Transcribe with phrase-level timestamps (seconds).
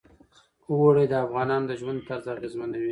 [0.71, 2.79] اوړي د افغانانو د ژوند طرز اغېزمنوي.